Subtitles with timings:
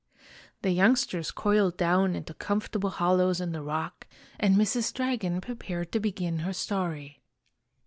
[0.63, 4.07] The youngsters coiled down into comfortable hollows in the rock,
[4.39, 4.91] and Mrs.
[4.91, 7.21] Dragon prepared to begin her story.